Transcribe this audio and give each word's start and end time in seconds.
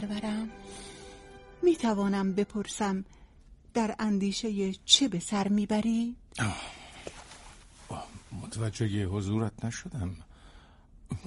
سرورم 0.00 0.50
می 1.62 1.76
توانم 1.76 2.32
بپرسم 2.32 3.04
در 3.74 3.94
اندیشه 3.98 4.72
چه 4.72 5.08
به 5.08 5.18
سر 5.18 5.48
می‌بری؟ 5.48 6.16
متوجه 8.32 9.06
حضورت 9.06 9.64
نشدم. 9.64 10.16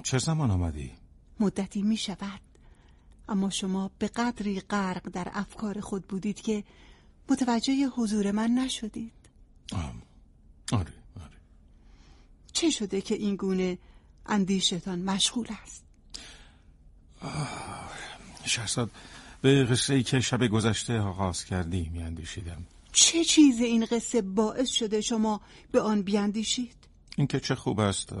چه 0.02 0.18
زمان 0.18 0.50
آمدی؟ 0.50 0.92
مدتی 1.40 1.82
می 1.82 1.96
شود 1.96 2.40
اما 3.28 3.50
شما 3.50 3.90
به 3.98 4.08
قدری 4.08 4.60
غرق 4.60 5.08
در 5.08 5.28
افکار 5.32 5.80
خود 5.80 6.06
بودید 6.06 6.40
که 6.40 6.64
متوجه 7.28 7.86
حضور 7.86 8.30
من 8.30 8.50
نشدید. 8.50 9.12
آره 10.72 10.92
آره. 11.16 11.36
چه 12.52 12.70
شده 12.70 13.00
که 13.00 13.14
این 13.14 13.36
گونه 13.36 13.78
اندیشتان 14.26 15.02
مشغول 15.02 15.46
است؟ 15.62 15.84
شهرزاد 18.46 18.90
به 19.40 19.64
قصه 19.64 19.94
ای 19.94 20.02
که 20.02 20.20
شب 20.20 20.46
گذشته 20.46 21.00
آغاز 21.00 21.44
کردی 21.44 21.90
می 21.92 22.02
اندیشیدم 22.02 22.66
چه 22.92 23.24
چیز 23.24 23.60
این 23.60 23.84
قصه 23.84 24.22
باعث 24.22 24.70
شده 24.70 25.00
شما 25.00 25.40
به 25.72 25.80
آن 25.80 26.02
بیاندیشید؟ 26.02 26.76
اینکه 27.16 27.40
چه 27.40 27.54
خوب 27.54 27.80
است 27.80 28.12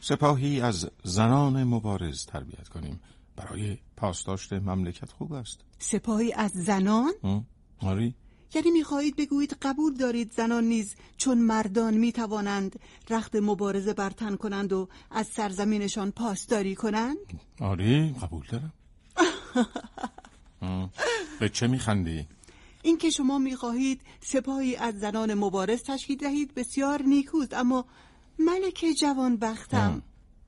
سپاهی 0.00 0.60
از 0.60 0.90
زنان 1.04 1.64
مبارز 1.64 2.26
تربیت 2.26 2.68
کنیم 2.68 3.00
برای 3.36 3.78
پاسداشت 3.96 4.52
مملکت 4.52 5.10
خوب 5.10 5.32
است 5.32 5.60
سپاهی 5.78 6.32
از 6.32 6.50
زنان؟ 6.50 7.12
آری 7.80 8.14
یعنی 8.54 8.70
می‌خواهید 8.70 9.16
بگویید 9.16 9.56
قبول 9.62 9.94
دارید 9.94 10.32
زنان 10.32 10.64
نیز 10.64 10.94
چون 11.16 11.38
مردان 11.38 11.94
می‌توانند 11.94 12.80
رخت 13.10 13.36
مبارزه 13.36 13.92
برتن 13.92 14.36
کنند 14.36 14.72
و 14.72 14.88
از 15.10 15.26
سرزمینشان 15.26 16.10
پاسداری 16.10 16.74
کنند؟ 16.74 17.16
آری 17.60 18.14
قبول 18.22 18.46
دارم 18.50 18.72
به 21.40 21.48
چه 21.48 21.66
میخندی؟ 21.66 22.26
اینکه 22.82 23.10
شما 23.10 23.38
می‌خواهید 23.38 24.00
سپاهی 24.20 24.76
از 24.76 24.94
زنان 24.94 25.34
مبارز 25.34 25.82
تشکیل 25.82 26.18
دهید 26.18 26.54
بسیار 26.54 27.02
نیکوست 27.02 27.54
اما 27.54 27.84
ملک 28.38 28.84
جوان 29.00 29.36
بختم 29.36 30.02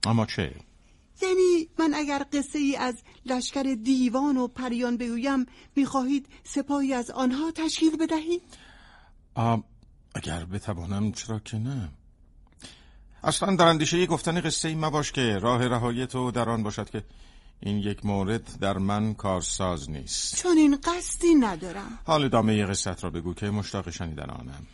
اما 0.06 0.27
چه؟ 0.27 0.55
یعنی 1.22 1.69
من 1.78 1.94
اگر 1.94 2.27
قصه 2.32 2.58
ای 2.58 2.77
از 2.77 3.02
لشکر 3.27 3.77
دیوان 3.82 4.36
و 4.36 4.48
پریان 4.48 4.97
بگویم 4.97 5.47
می‌خواهید 5.77 6.28
سپاهی 6.44 6.94
از 6.94 7.10
آنها 7.10 7.50
تشکیل 7.50 7.97
بدهید؟ 7.97 8.42
اگر 10.14 10.44
بتوانم 10.44 11.12
چرا 11.12 11.38
که 11.38 11.58
نه 11.58 11.88
اصلا 13.25 13.56
در 13.56 13.64
اندیشه 13.64 14.06
گفتن 14.06 14.41
قصه 14.41 14.69
ای 14.69 14.75
مباش 14.75 15.12
که 15.12 15.38
راه 15.38 15.69
رهایی 15.69 16.06
تو 16.06 16.30
در 16.30 16.48
آن 16.48 16.62
باشد 16.62 16.91
که 16.91 17.05
این 17.64 17.78
یک 17.78 18.06
مورد 18.06 18.58
در 18.60 18.78
من 18.78 19.14
کارساز 19.14 19.90
نیست. 19.90 20.36
چون 20.36 20.58
این 20.58 20.76
قصدی 20.76 21.34
ندارم. 21.34 21.98
حال 22.06 22.24
ادامه 22.24 22.66
قصت 22.66 23.04
را 23.04 23.10
بگو 23.10 23.34
که 23.34 23.50
مشتاق 23.50 23.90
شنیدن 23.90 24.30
آنم. 24.30 24.66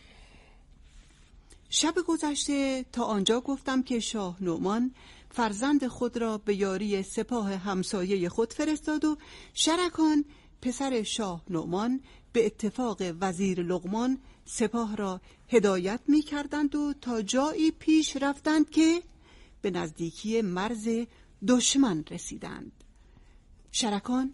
شب 1.69 1.95
گذشته 2.07 2.85
تا 2.91 3.03
آنجا 3.03 3.41
گفتم 3.41 3.83
که 3.83 3.99
شاه 3.99 4.37
نومان 4.43 4.91
فرزند 5.29 5.87
خود 5.87 6.17
را 6.17 6.37
به 6.37 6.55
یاری 6.55 7.03
سپاه 7.03 7.53
همسایه 7.53 8.29
خود 8.29 8.53
فرستاد 8.53 9.05
و 9.05 9.17
شرکان 9.53 10.25
پسر 10.61 11.03
شاه 11.03 11.43
نومان 11.49 12.01
به 12.33 12.45
اتفاق 12.45 13.01
وزیر 13.21 13.61
لغمان 13.63 14.17
سپاه 14.45 14.95
را 14.95 15.21
هدایت 15.49 15.99
می 16.07 16.21
کردند 16.21 16.75
و 16.75 16.93
تا 17.01 17.21
جایی 17.21 17.71
پیش 17.71 18.17
رفتند 18.21 18.69
که 18.69 19.01
به 19.61 19.71
نزدیکی 19.71 20.41
مرز 20.41 20.89
دشمن 21.47 22.03
رسیدند. 22.11 22.80
شرکان 23.71 24.33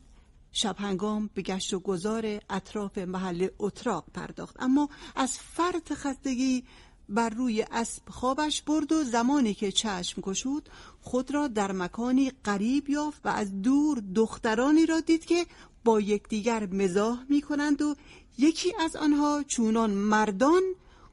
شب 0.51 0.75
هنگام 0.79 1.29
به 1.33 1.41
گشت 1.41 1.73
و 1.73 1.79
گذار 1.79 2.39
اطراف 2.49 2.97
محل 2.97 3.47
اتراق 3.59 4.05
پرداخت. 4.13 4.55
اما 4.59 4.89
از 5.15 5.37
فرط 5.37 5.93
خستگی 5.93 6.63
بر 7.09 7.29
روی 7.29 7.65
اسب 7.71 8.09
خوابش 8.09 8.61
برد 8.61 8.91
و 8.91 9.03
زمانی 9.03 9.53
که 9.53 9.71
چشم 9.71 10.21
گشود 10.21 10.69
خود 11.01 11.33
را 11.33 11.47
در 11.47 11.71
مکانی 11.71 12.31
قریب 12.43 12.89
یافت 12.89 13.25
و 13.25 13.29
از 13.29 13.61
دور 13.61 14.03
دخترانی 14.15 14.85
را 14.85 14.99
دید 14.99 15.25
که 15.25 15.45
با 15.83 16.01
یکدیگر 16.01 16.65
مزاح 16.65 17.25
می 17.29 17.41
کنند 17.41 17.81
و 17.81 17.95
یکی 18.37 18.73
از 18.79 18.95
آنها 18.95 19.43
چونان 19.47 19.91
مردان 19.91 20.61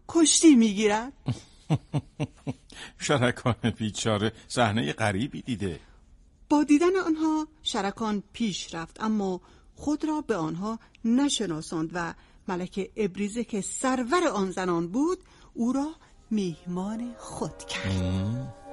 کشتی 0.09 0.55
می 0.55 0.75
گیرد 0.75 1.13
شرکان 2.99 3.71
بیچاره 3.79 4.33
صحنه 4.49 4.93
غریبی 4.93 5.43
دیده. 5.43 5.81
دیدن 6.63 6.97
آنها 6.97 7.49
شرکان 7.63 8.23
پیش 8.33 8.75
رفت 8.75 9.03
اما 9.03 9.41
خود 9.75 10.05
را 10.05 10.21
به 10.21 10.37
آنها 10.37 10.79
نشناساند 11.05 11.91
و 11.95 12.15
ملک 12.49 12.91
ابریزه 12.97 13.45
که 13.45 13.61
سرور 13.61 14.29
آن 14.29 14.51
زنان 14.51 14.89
بود 14.89 15.19
او 15.55 15.73
را 15.73 15.95
میهمان 16.31 17.15
خود 17.19 17.59
کرد. 17.59 18.64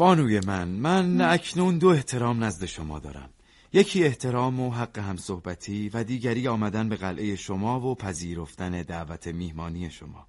بانوی 0.00 0.40
من 0.40 0.68
من 0.68 1.20
اکنون 1.20 1.78
دو 1.78 1.88
احترام 1.88 2.44
نزد 2.44 2.64
شما 2.64 2.98
دارم. 2.98 3.30
یکی 3.72 4.04
احترام 4.04 4.60
و 4.60 4.70
حق 4.70 4.98
همصحبتی 4.98 5.88
و 5.88 6.04
دیگری 6.04 6.48
آمدن 6.48 6.88
به 6.88 6.96
قلعه 6.96 7.36
شما 7.36 7.80
و 7.80 7.94
پذیرفتن 7.94 8.82
دعوت 8.82 9.26
میهمانی 9.26 9.90
شما. 9.90 10.26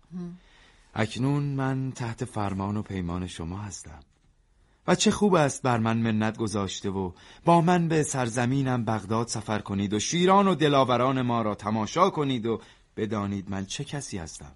اکنون 0.93 1.43
من 1.43 1.91
تحت 1.91 2.25
فرمان 2.25 2.77
و 2.77 2.81
پیمان 2.81 3.27
شما 3.27 3.57
هستم. 3.57 3.99
و 4.87 4.95
چه 4.95 5.11
خوب 5.11 5.35
است 5.35 5.61
بر 5.61 5.77
من 5.77 5.97
منت 5.97 6.37
گذاشته 6.37 6.89
و 6.89 7.11
با 7.45 7.61
من 7.61 7.87
به 7.87 8.03
سرزمینم 8.03 8.85
بغداد 8.85 9.27
سفر 9.27 9.59
کنید 9.59 9.93
و 9.93 9.99
شیران 9.99 10.47
و 10.47 10.55
دلاوران 10.55 11.21
ما 11.21 11.41
را 11.41 11.55
تماشا 11.55 12.09
کنید 12.09 12.45
و 12.45 12.61
بدانید 12.97 13.49
من 13.49 13.65
چه 13.65 13.83
کسی 13.83 14.17
هستم. 14.17 14.51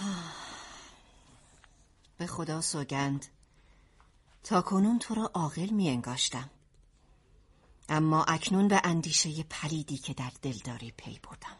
به 2.18 2.26
خدا 2.26 2.60
سوگند. 2.60 3.26
تا 4.44 4.62
کنون 4.62 4.98
تو 4.98 5.14
را 5.14 5.30
عاقل 5.34 5.70
می 5.70 5.88
انگاشتم 5.88 6.50
اما 7.88 8.24
اکنون 8.24 8.68
به 8.68 8.80
اندیشه 8.84 9.42
پلیدی 9.42 9.96
که 9.96 10.14
در 10.14 10.32
دل 10.42 10.58
داری 10.64 10.92
پی 10.96 11.20
بردم. 11.22 11.56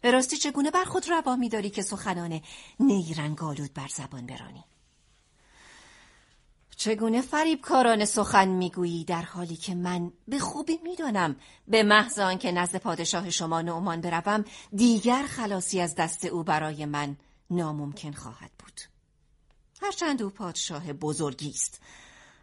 به 0.00 0.10
راستی 0.10 0.36
چگونه 0.36 0.70
بر 0.70 0.84
خود 0.84 1.10
روا 1.10 1.36
می 1.36 1.48
داری 1.48 1.70
که 1.70 1.82
سخنان 1.82 2.40
نیرنگالود 2.80 3.74
بر 3.74 3.88
زبان 3.88 4.26
برانی؟ 4.26 4.64
چگونه 6.76 7.22
فریب 7.22 7.60
کاران 7.60 8.04
سخن 8.04 8.48
می‌گویی 8.48 9.04
در 9.04 9.22
حالی 9.22 9.56
که 9.56 9.74
من 9.74 10.12
به 10.28 10.38
خوبی 10.38 10.78
می‌دانم 10.82 11.36
به 11.68 11.82
محض 11.82 12.18
آنکه 12.18 12.52
نزد 12.52 12.76
پادشاه 12.76 13.30
شما 13.30 13.62
نعمان 13.62 14.00
بروم 14.00 14.44
دیگر 14.72 15.26
خلاصی 15.26 15.80
از 15.80 15.94
دست 15.94 16.24
او 16.24 16.44
برای 16.44 16.84
من 16.84 17.16
ناممکن 17.50 18.12
خواهد 18.12 18.50
بود؟ 18.58 18.80
هرچند 19.82 20.22
او 20.22 20.30
پادشاه 20.30 20.92
بزرگی 20.92 21.50
است. 21.50 21.80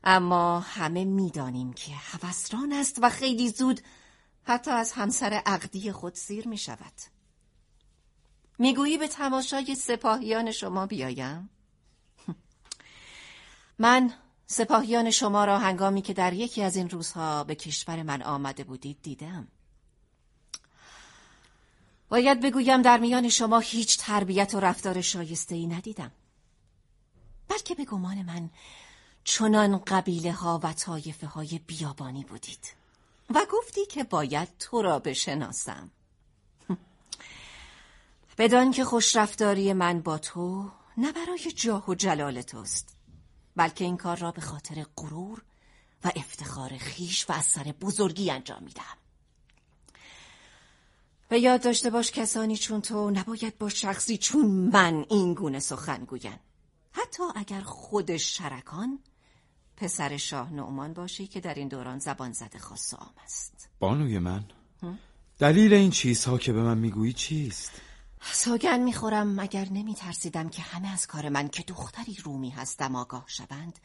اما 0.04 0.60
همه 0.60 1.06
می‌دانیم 1.06 1.74
که 1.74 1.92
هوسران 1.96 2.74
است 2.74 3.00
و 3.02 3.10
خیلی 3.10 3.50
زود 3.50 3.82
حتی 4.44 4.72
از 4.72 4.92
همسر 4.92 5.42
عقدی 5.46 5.92
خود 5.92 6.16
سیر 6.16 6.48
می 6.48 6.58
شود 6.58 6.94
می‌گویی 8.60 8.98
به 8.98 9.08
تماشای 9.08 9.76
سپاهیان 9.76 10.52
شما 10.52 10.86
بیایم؟ 10.86 11.50
من 13.80 14.14
سپاهیان 14.48 15.12
شما 15.12 15.46
را 15.46 15.60
هنگامی 15.60 16.02
که 16.02 16.14
در 16.14 16.34
یکی 16.34 16.64
از 16.64 16.76
این 16.76 16.90
روزها 16.90 17.44
به 17.44 17.56
کشور 17.56 18.04
من 18.04 18.22
آمده 18.22 18.64
بودید 18.64 19.02
دیدم. 19.02 19.48
باید 22.10 22.42
بگویم 22.42 22.82
در 22.82 22.98
میان 22.98 23.30
شما 23.30 23.60
هیچ 23.60 23.98
تربیت 23.98 24.54
و 24.54 24.60
رفتار 24.60 25.02
شایسته 25.02 25.56
ای 25.56 25.68
ندیدم. 25.68 26.12
بلکه 27.48 27.76
به 27.76 27.86
گمان 27.86 28.22
من 28.22 28.50
چنان 29.24 29.78
قبیله 29.78 30.32
ها 30.32 30.60
و 30.64 30.74
طایفه 30.74 31.28
های 31.28 31.60
بیابانی 31.68 32.24
بودید 32.24 32.74
و 33.30 33.46
گفتی 33.52 33.86
که 33.86 34.04
باید 34.04 34.58
تو 34.60 34.82
را 34.82 35.00
بشناسم. 35.00 35.92
بدان 38.38 38.72
که 38.72 38.86
خوشرفتاری 38.86 39.74
من 39.74 40.02
با 40.02 40.18
تو 40.18 40.72
نه 40.98 41.12
برای 41.12 41.52
جاه 41.56 41.90
و 41.90 41.96
جلال 41.96 42.42
توست 42.42 42.96
بلکه 43.56 43.84
این 43.86 43.98
کار 43.98 44.18
را 44.18 44.32
به 44.32 44.42
خاطر 44.42 44.86
غرور 44.98 45.42
و 46.04 46.12
افتخار 46.16 46.78
خیش 46.78 47.30
و 47.30 47.34
از 47.34 47.46
سر 47.46 47.64
بزرگی 47.64 48.32
انجام 48.32 48.64
میدم 48.64 48.98
و 51.32 51.38
یاد 51.38 51.64
داشته 51.64 51.90
باش 51.90 52.12
کسانی 52.12 52.58
چون 52.58 52.82
تو 52.82 53.10
نباید 53.10 53.58
با 53.58 53.70
شخصی 53.70 54.18
چون 54.18 54.46
من 54.46 55.06
این 55.10 55.34
گونه 55.34 55.60
سخن 55.60 56.06
گوین 56.06 56.40
حتی 56.96 57.24
اگر 57.36 57.62
خود 57.62 58.18
شرکان 58.18 59.00
پسر 59.78 60.18
شاه 60.18 60.54
نعمان 60.54 60.94
باشی 60.94 61.28
که 61.28 61.40
در 61.40 61.54
این 61.54 61.68
دوران 61.68 62.00
زبان 62.00 62.32
زده 62.32 62.60
خاص 62.60 62.94
عام 62.94 63.14
است. 63.24 63.70
بانوی 63.80 64.20
من 64.20 64.46
دلیل 65.40 65.74
این 65.74 65.92
چیزها 65.92 66.38
که 66.38 66.54
به 66.54 66.62
من 66.62 66.78
می‌گویی 66.78 67.14
چیست؟ 67.14 67.72
سوگن 68.22 68.80
می‌خورم 68.80 69.40
اگر 69.40 69.68
نمی 69.70 69.96
ترسیدم 69.96 70.50
که 70.50 70.62
همه 70.62 70.94
از 70.94 71.08
کار 71.08 71.30
من 71.30 71.48
که 71.48 71.64
دختری 71.64 72.18
رومی 72.24 72.50
هستم 72.50 72.96
آگاه 72.96 73.24
شوند. 73.28 73.80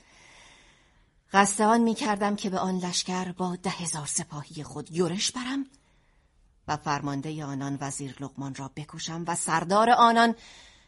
قصد 1.32 1.62
آن 1.62 1.80
می 1.80 1.94
کردم 1.94 2.36
که 2.36 2.50
به 2.50 2.58
آن 2.58 2.78
لشکر 2.78 3.32
با 3.32 3.56
ده 3.56 3.70
هزار 3.70 4.06
سپاهی 4.06 4.62
خود 4.62 4.90
یورش 4.90 5.32
برم 5.32 5.66
و 6.68 6.76
فرمانده 6.76 7.44
آنان 7.44 7.78
وزیر 7.80 8.16
لقمان 8.20 8.54
را 8.54 8.70
بکشم 8.76 9.24
و 9.26 9.34
سردار 9.34 9.90
آنان 9.90 10.34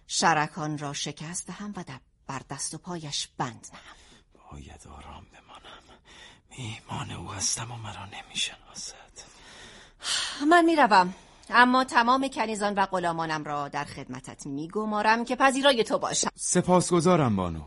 شرکان 0.06 0.78
را 0.78 0.92
شکست 0.92 1.46
دهم 1.46 1.72
و 1.76 1.84
بر 2.26 2.42
دست 2.50 2.74
و 2.74 2.78
پایش 2.78 3.28
بند 3.38 3.66
نهم. 3.72 3.96
باید 4.52 4.86
آرام 4.86 5.26
بمانم. 5.32 5.82
میهمان 6.58 7.10
او 7.10 7.32
هستم 7.32 7.70
و 7.70 7.76
مرا 7.76 8.06
نمی‌شناسد. 8.06 9.12
من 10.50 10.64
می‌روم. 10.64 11.14
اما 11.50 11.84
تمام 11.84 12.28
کنیزان 12.28 12.74
و 12.74 12.86
غلامانم 12.86 13.44
را 13.44 13.68
در 13.68 13.84
خدمتت 13.84 14.46
میگمارم 14.46 15.24
که 15.24 15.36
پذیرای 15.36 15.84
تو 15.84 15.98
باشم. 15.98 16.30
سپاسگزارم 16.36 17.36
بانو. 17.36 17.62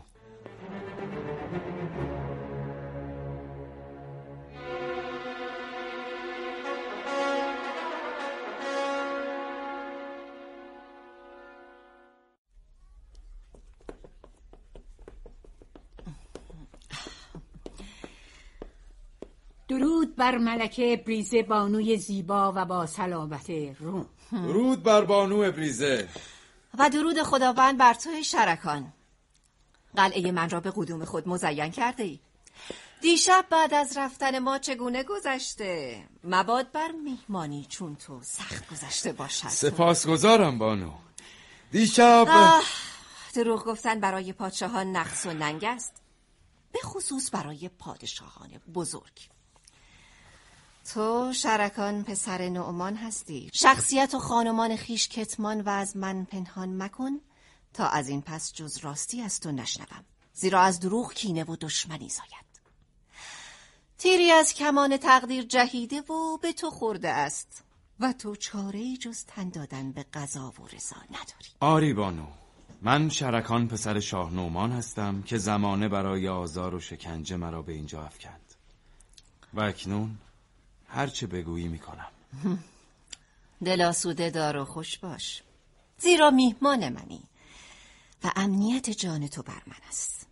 بر 20.26 20.38
ملکه 20.38 21.02
بریزه 21.06 21.42
بانوی 21.42 21.96
زیبا 21.96 22.52
و 22.56 22.64
با 22.64 22.86
سلامت 22.86 23.50
روم. 23.50 24.06
درود 24.32 24.82
بر 24.82 25.04
بانو 25.04 25.36
ابریزه 25.36 26.08
و 26.78 26.90
درود 26.90 27.22
خداوند 27.22 27.78
بر 27.78 27.94
توی 27.94 28.24
شرکان. 28.24 28.92
قلعه 29.96 30.32
من 30.32 30.50
را 30.50 30.60
به 30.60 30.72
قدوم 30.76 31.04
خود 31.04 31.28
مزین 31.28 31.70
کرده 31.70 32.02
ای. 32.02 32.18
دیشب 33.00 33.46
بعد 33.50 33.74
از 33.74 33.96
رفتن 33.96 34.38
ما 34.38 34.58
چگونه 34.58 35.02
گذشته؟ 35.02 36.04
مباد 36.24 36.72
بر 36.72 36.90
میهمانی 37.04 37.66
چون 37.68 37.96
تو 37.96 38.20
سخت 38.22 38.70
گذشته 38.70 39.12
باشد. 39.12 39.48
سپاسگزارم 39.48 40.58
بانو. 40.58 40.92
دیشب 41.72 42.28
دروغ 43.34 43.64
گفتن 43.64 44.00
برای 44.00 44.32
پادشاهان 44.32 44.96
نقص 44.96 45.26
و 45.26 45.32
ننگ 45.32 45.64
است. 45.64 45.92
به 46.72 46.78
خصوص 46.84 47.34
برای 47.34 47.68
پادشاهان 47.68 48.50
بزرگ. 48.74 49.35
تو 50.94 51.32
شرکان 51.32 52.04
پسر 52.04 52.48
نعمان 52.48 52.96
هستی. 52.96 53.50
شخصیت 53.52 54.14
و 54.14 54.18
خانمان 54.18 54.76
خیش 54.76 55.08
کتمان 55.08 55.60
و 55.60 55.68
از 55.68 55.96
من 55.96 56.24
پنهان 56.24 56.82
مکن 56.82 57.20
تا 57.74 57.86
از 57.86 58.08
این 58.08 58.22
پس 58.22 58.52
جز 58.52 58.76
راستی 58.76 59.22
از 59.22 59.40
تو 59.40 59.52
نشنوم. 59.52 60.04
زیرا 60.32 60.60
از 60.60 60.80
دروغ 60.80 61.14
کینه 61.14 61.44
و 61.44 61.56
دشمنی 61.60 62.08
زاید. 62.08 62.46
تیری 63.98 64.30
از 64.30 64.54
کمان 64.54 64.96
تقدیر 64.96 65.44
جهیده 65.44 66.00
و 66.00 66.38
به 66.42 66.52
تو 66.52 66.70
خورده 66.70 67.08
است 67.08 67.64
و 68.00 68.12
تو 68.12 68.36
چاره 68.36 68.96
جز 68.96 69.24
تن 69.24 69.48
دادن 69.48 69.92
به 69.92 70.06
قضا 70.14 70.52
و 70.60 70.66
رضا 70.66 70.96
نداری. 71.10 71.50
آری 71.60 71.92
بانو 71.94 72.26
من 72.82 73.08
شرکان 73.08 73.68
پسر 73.68 74.00
شاه 74.00 74.32
نومان 74.32 74.72
هستم 74.72 75.22
که 75.22 75.38
زمانه 75.38 75.88
برای 75.88 76.28
آزار 76.28 76.74
و 76.74 76.80
شکنجه 76.80 77.36
مرا 77.36 77.62
به 77.62 77.72
اینجا 77.72 78.02
افکند. 78.02 78.54
و 79.54 79.60
اکنون 79.60 80.18
هرچه 80.88 81.26
بگویی 81.26 81.68
می‌کنم. 81.68 82.08
دلاسوده 83.64 84.30
دار 84.30 84.56
و 84.56 84.64
خوش 84.64 84.98
باش. 84.98 85.42
زیرا 85.98 86.30
میهمان 86.30 86.88
منی 86.88 87.22
و 88.24 88.32
امنیت 88.36 88.90
جان 88.90 89.28
تو 89.28 89.42
بر 89.42 89.62
من 89.66 89.76
است. 89.88 90.26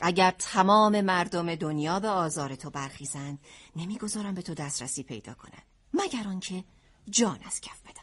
اگر 0.00 0.30
تمام 0.30 1.00
مردم 1.00 1.54
دنیا 1.54 2.00
به 2.00 2.08
آزار 2.08 2.54
تو 2.54 2.70
برخیزند 2.70 3.38
نمی‌گذارم 3.76 4.34
به 4.34 4.42
تو 4.42 4.54
دسترسی 4.54 5.02
پیدا 5.02 5.34
کنند 5.34 5.62
مگر 5.94 6.28
آنکه 6.28 6.64
جان 7.10 7.40
از 7.46 7.60
کف 7.60 7.80
بدم. 7.82 8.02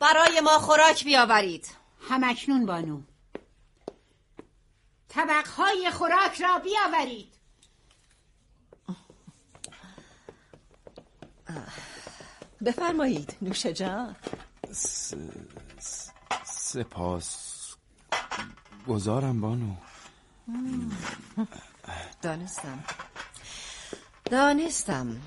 برای 0.00 0.40
ما 0.40 0.58
خوراک 0.58 1.04
بیاورید. 1.04 1.68
همکنون 2.08 2.66
بانو. 2.66 3.02
طبقهای 5.08 5.90
خوراک 5.90 6.40
را 6.40 6.58
بیاورید. 6.58 7.39
بفرمایید 12.64 13.36
نوش 13.42 13.66
جان. 13.66 14.16
سپاس 16.44 17.60
گذارم 18.88 19.40
بانو. 19.40 19.74
دانستم. 22.22 22.84
دانستم. 24.24 25.20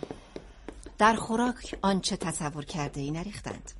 در 0.97 1.15
خوراک 1.15 1.79
آنچه 1.81 2.17
تصور 2.17 2.65
کرده 2.65 3.01
ای 3.01 3.11
نریختند. 3.11 3.71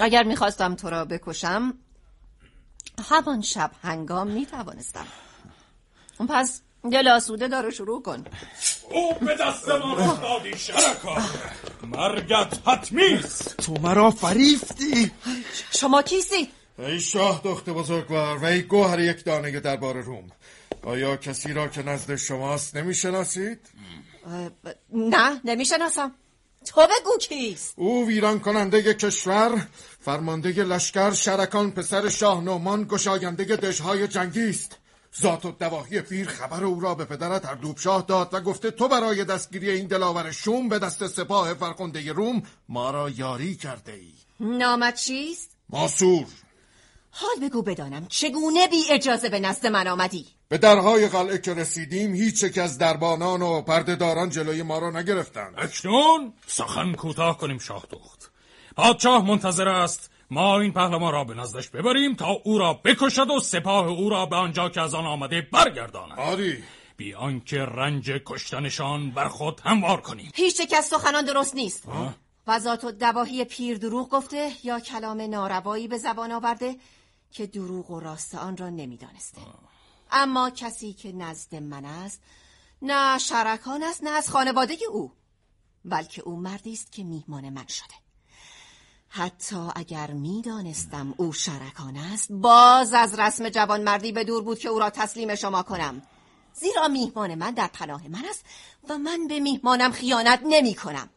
اگر 0.00 0.22
می‌خواستم 0.22 0.74
تو 0.74 0.90
را 0.90 1.04
بکشم 1.04 1.74
همان 3.08 3.40
شب 3.40 3.70
هنگام 3.82 4.28
می‌توانستم. 4.28 5.06
پس 6.28 6.62
دل 6.92 7.08
آسوده 7.08 7.48
داره 7.48 7.70
شروع 7.70 8.02
کن. 8.02 8.24
او 8.90 9.14
به 9.14 9.36
دست 9.40 9.68
ما 9.68 9.96
افتادی 9.96 10.58
شرکا. 10.58 11.16
مرگت 11.82 12.58
حتمیست 12.66 13.56
تو 13.56 13.72
مرا 13.72 14.10
فریفتی. 14.10 15.10
شما 15.70 16.02
کیستی؟ 16.02 16.48
ای 16.78 17.00
شاه 17.00 17.40
دخت 17.44 17.70
بزرگوار 17.70 18.38
و 18.38 18.44
ای 18.44 18.62
گوهر 18.62 19.00
یک 19.00 19.24
دانه 19.24 19.60
دربار 19.60 20.00
روم. 20.00 20.26
آیا 20.82 21.16
کسی 21.16 21.52
را 21.52 21.68
که 21.68 21.82
نزد 21.82 22.16
شماست 22.16 22.76
نمی‌شناسید؟ 22.76 23.60
نه 24.92 25.40
نمی‌شناسم. 25.44 26.14
تو 26.66 26.80
بگو 26.80 27.18
کیست؟ 27.20 27.74
او 27.76 28.06
ویران 28.06 28.40
کننده 28.40 28.94
کشور 28.94 29.66
فرمانده 30.00 30.50
لشکر 30.50 31.12
شرکان 31.12 31.70
پسر 31.70 32.08
شاه 32.08 32.44
نومان 32.44 32.84
گشاینده 32.84 33.44
دژهای 33.44 34.08
جنگی 34.08 34.50
است. 34.50 34.76
ذات 35.20 35.44
و 35.44 35.52
دواهی 35.52 36.00
پیر 36.00 36.28
خبر 36.28 36.64
او 36.64 36.80
را 36.80 36.94
به 36.94 37.04
پدرت 37.04 37.46
اردوب 37.46 37.78
شاه 37.78 38.04
داد 38.08 38.34
و 38.34 38.40
گفته 38.40 38.70
تو 38.70 38.88
برای 38.88 39.24
دستگیری 39.24 39.70
این 39.70 39.86
دلاور 39.86 40.30
شوم 40.30 40.68
به 40.68 40.78
دست 40.78 41.06
سپاه 41.06 41.54
فرخنده 41.54 42.12
روم 42.12 42.42
ما 42.68 42.90
را 42.90 43.10
یاری 43.10 43.54
کرده 43.54 43.92
ای 43.92 44.12
نامت 44.40 44.94
چیست؟ 44.94 45.50
ماسور 45.70 46.26
حال 47.10 47.48
بگو 47.48 47.62
بدانم 47.62 48.06
چگونه 48.06 48.68
بی 48.68 48.84
اجازه 48.90 49.28
به 49.28 49.40
نزد 49.40 49.66
من 49.66 49.86
آمدی؟ 49.86 50.26
به 50.48 50.58
درهای 50.58 51.08
قلعه 51.08 51.38
که 51.38 51.54
رسیدیم 51.54 52.14
هیچ 52.14 52.42
یک 52.42 52.58
از 52.58 52.78
دربانان 52.78 53.42
و 53.42 53.62
پردهداران 53.62 54.30
جلوی 54.30 54.62
ما 54.62 54.78
را 54.78 54.90
نگرفتند 54.90 55.54
اکنون 55.58 56.32
سخن 56.46 56.92
کوتاه 56.92 57.38
کنیم 57.38 57.58
شاه 57.58 57.86
دخت 57.90 58.30
پادشاه 58.76 59.26
منتظر 59.26 59.68
است 59.68 60.10
ما 60.30 60.60
این 60.60 60.72
پهلوان 60.72 61.12
را 61.12 61.24
به 61.24 61.34
نزدش 61.34 61.68
ببریم 61.68 62.14
تا 62.14 62.30
او 62.44 62.58
را 62.58 62.74
بکشد 62.74 63.30
و 63.30 63.40
سپاه 63.40 63.86
او 63.86 64.10
را 64.10 64.26
به 64.26 64.36
آنجا 64.36 64.68
که 64.68 64.80
از 64.80 64.94
آن 64.94 65.06
آمده 65.06 65.48
برگرداند. 65.52 66.18
آری. 66.18 66.62
بی 66.96 67.14
آنکه 67.14 67.58
رنج 67.58 68.10
کشتنشان 68.26 69.10
بر 69.10 69.28
خود 69.28 69.60
هموار 69.64 70.00
کنیم. 70.00 70.30
هیچ 70.34 70.60
یک 70.60 70.74
از 70.78 70.84
سخنان 70.84 71.24
درست 71.24 71.54
نیست. 71.54 71.84
و 72.46 72.58
ذات 72.58 72.84
و 72.84 72.92
دواهی 72.92 73.44
پیر 73.44 73.78
دروغ 73.78 74.08
گفته 74.08 74.52
یا 74.64 74.80
کلام 74.80 75.20
ناروایی 75.20 75.88
به 75.88 75.98
زبان 75.98 76.32
آورده 76.32 76.76
که 77.30 77.46
دروغ 77.46 77.90
و 77.90 78.00
راست 78.00 78.34
آن 78.34 78.56
را 78.56 78.68
نمی‌دانسته. 78.68 79.40
اما 80.12 80.50
کسی 80.50 80.92
که 80.92 81.12
نزد 81.12 81.54
من 81.54 81.84
است 81.84 82.22
نه 82.82 83.18
شرکان 83.18 83.82
است 83.82 84.04
نه 84.04 84.10
از 84.10 84.30
خانواده 84.30 84.74
او 84.90 85.12
بلکه 85.84 86.22
او 86.22 86.36
مردی 86.36 86.72
است 86.72 86.92
که 86.92 87.04
میهمان 87.04 87.48
من 87.48 87.66
شده. 87.66 87.94
حتی 89.12 89.68
اگر 89.76 90.10
می‌دانستم 90.10 91.14
او 91.16 91.32
شرکان 91.32 91.96
است 91.96 92.32
باز 92.32 92.94
از 92.94 93.18
رسم 93.18 93.48
جوانمردی 93.48 94.12
به 94.12 94.24
دور 94.24 94.42
بود 94.42 94.58
که 94.58 94.68
او 94.68 94.78
را 94.78 94.90
تسلیم 94.90 95.34
شما 95.34 95.62
کنم. 95.62 96.02
زیرا 96.54 96.88
میهمان 96.88 97.34
من 97.34 97.50
در 97.50 97.66
پناه 97.66 98.08
من 98.08 98.24
است 98.30 98.44
و 98.88 98.98
من 98.98 99.26
به 99.28 99.40
میهمانم 99.40 99.92
خیانت 99.92 100.40
نمی 100.44 100.74
کنم. 100.74 101.10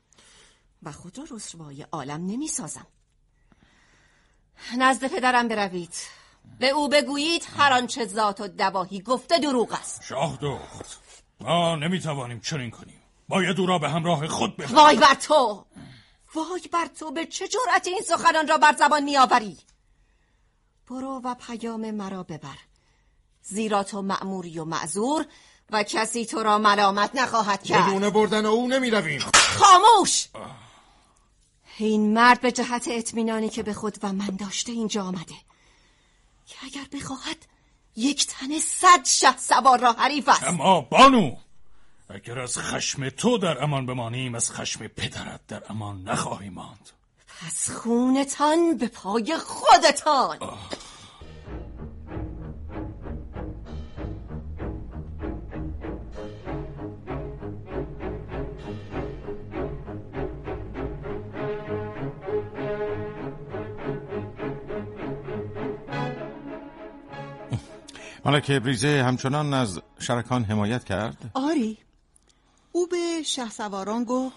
و 0.84 0.92
خود 0.92 1.18
را 1.18 1.26
رسوای 1.32 1.82
عالم 1.92 2.26
نمی 2.26 2.48
سازم. 2.48 2.88
نزد 4.78 5.08
پدرم 5.08 5.48
بروید. 5.48 5.94
به 6.60 6.70
او 6.70 6.90
بگویید 6.90 7.48
هر 7.58 7.74
آنچه 7.74 8.06
ذات 8.06 8.42
و 8.42 8.48
دواهی 8.48 9.02
گفته 9.02 9.40
دروغ 9.40 9.74
است. 9.74 10.04
شاه 10.04 10.38
دخت 10.42 11.00
ما 11.42 11.76
نمی‌توانیم 11.76 12.40
چنین 12.40 12.72
کنیم. 12.72 13.02
باید 13.28 13.60
او 13.60 13.66
را 13.66 13.80
به 13.80 13.90
همراه 13.90 14.28
خود 14.28 14.58
ببریم 14.58 14.76
وای 14.76 14.98
بر 14.98 15.14
تو! 15.14 15.66
وای 16.36 16.62
بر 16.72 16.86
تو 16.86 17.12
به 17.12 17.26
چه 17.26 17.48
جرأت 17.48 17.88
این 17.88 18.02
سخنان 18.02 18.48
را 18.48 18.58
بر 18.58 18.76
زبان 18.76 19.04
میآوری؟ 19.04 19.58
برو 20.90 21.22
و 21.24 21.36
پیام 21.36 21.92
مرا 21.92 22.24
ببر. 22.24 22.58
زیرا 23.42 23.84
تو 23.84 24.02
مأموری 24.02 24.60
و 24.60 24.66
معذور 24.66 25.26
و 25.70 25.84
کسی 25.84 26.26
تو 26.26 26.44
را 26.44 26.58
ملامت 26.58 27.16
نخواهد 27.16 27.64
کرد. 27.64 27.88
بدون 27.88 28.10
بردن 28.10 28.46
او 28.46 28.68
نمی 28.68 28.90
رویم 28.90 29.22
خاموش 29.36 30.28
این 31.78 32.14
مرد 32.14 32.42
به 32.42 32.52
جهت 32.52 32.88
اطمینانی 32.88 33.50
که 33.50 33.64
به 33.64 33.74
خود 33.74 33.98
و 34.04 34.14
من 34.14 34.36
داشته 34.36 34.72
اینجا 34.72 35.04
آمده. 35.04 35.36
که 36.46 36.56
اگر 36.66 36.86
بخواهد 36.94 37.38
یک 37.96 38.28
تن 38.28 38.60
صد 38.60 39.06
شه 39.06 39.38
سوار 39.38 39.80
را 39.80 39.94
حریف 39.94 40.30
است. 40.30 40.44
اما 40.44 40.82
بانو! 40.82 41.36
اگر 42.10 42.40
از 42.40 42.58
خشم 42.58 43.10
تو 43.10 43.38
در 43.38 43.64
امان 43.64 43.86
بمانیم 43.86 44.36
از 44.36 44.52
خشم 44.52 44.88
پدرت 44.88 45.48
در 45.48 45.64
امان 45.70 46.04
نخواهیم 46.04 46.54
ماند. 46.54 46.90
پس 47.28 47.70
خونتان 47.72 48.78
به 48.78 48.88
پای 48.88 49.38
خودتان. 49.38 50.38
ملک 68.26 68.52
بریزه 68.52 69.04
همچنان 69.04 69.54
از 69.54 69.82
شرکان 70.00 70.44
حمایت 70.44 70.84
کرد؟ 70.84 71.32
آری. 71.34 71.83
او 72.76 72.88
به 72.88 73.24
شهسواران 73.26 74.04
گفت 74.04 74.36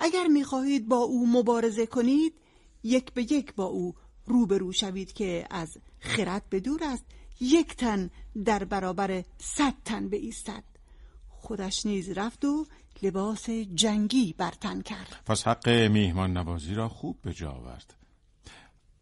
اگر 0.00 0.26
می‌خواهید 0.26 0.88
با 0.88 0.96
او 0.96 1.26
مبارزه 1.26 1.86
کنید 1.86 2.34
یک 2.82 3.12
به 3.12 3.22
یک 3.32 3.54
با 3.54 3.64
او 3.64 3.94
روبرو 4.26 4.72
شوید 4.72 5.12
که 5.12 5.46
از 5.50 5.78
خرد 6.00 6.42
به 6.50 6.60
دور 6.60 6.84
است. 6.84 7.04
یک 7.40 7.76
تن 7.76 8.10
در 8.44 8.64
برابر 8.64 9.24
صد 9.38 9.74
تن 9.84 10.08
بایستد. 10.08 10.64
خودش 11.28 11.86
نیز 11.86 12.10
رفت 12.10 12.44
و 12.44 12.66
لباس 13.02 13.50
جنگی 13.50 14.34
بر 14.38 14.50
تن 14.50 14.80
کرد. 14.80 15.22
پس 15.26 15.46
حق 15.46 15.68
میهمان 15.68 16.36
نوازی 16.36 16.74
را 16.74 16.88
خوب 16.88 17.18
به 17.22 17.32
جا 17.32 17.50
آورد. 17.50 17.94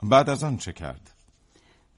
بعد 0.03 0.31
از 0.31 0.45
آن 0.45 0.57
چه 0.57 0.73
کرد؟ 0.73 1.11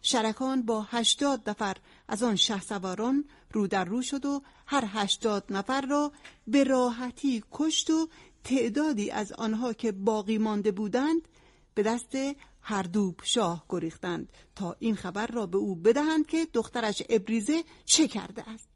شرکان 0.03 0.63
با 0.63 0.83
هشتاد 0.83 1.51
نفر 1.51 1.77
از 2.09 2.23
آن 2.23 2.37
شهسواران 2.37 3.25
رو 3.53 3.67
در 3.67 3.85
رو 3.85 4.03
شد 4.03 4.27
و 4.27 4.43
هر 4.67 4.85
هشتاد 4.89 5.45
نفر 5.51 5.81
را 5.81 6.13
به 6.47 6.65
راحتی 6.65 7.45
کشت 7.53 7.91
و 7.91 8.09
تعدادی 8.45 9.11
از 9.11 9.33
آنها 9.33 9.73
که 9.73 9.93
باقی 9.93 10.39
مانده 10.39 10.73
بودند 10.73 11.29
به 11.75 11.83
دست 11.83 12.17
هردوب 12.63 13.21
شاه 13.23 13.65
گریختند 13.69 14.29
تا 14.55 14.77
این 14.79 14.97
خبر 14.97 15.27
را 15.27 15.47
به 15.47 15.59
او 15.59 15.77
بدهند 15.77 16.27
که 16.27 16.47
دخترش 16.53 17.03
ابریزه 17.09 17.65
چه 17.85 18.09
کرده 18.09 18.51
است 18.51 18.69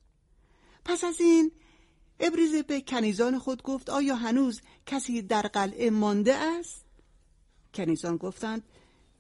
پس 0.85 1.05
از 1.05 1.21
این 1.21 1.53
ابریزه 2.21 2.63
به 2.63 2.81
کنیزان 2.81 3.39
خود 3.39 3.63
گفت 3.63 3.91
آیا 3.91 4.15
هنوز 4.17 4.61
کسی 4.87 5.23
در 5.23 5.43
قلعه 5.43 5.91
مانده 5.91 6.35
است؟ 6.35 6.85
کنیزان 7.75 8.17
گفتند 8.17 8.63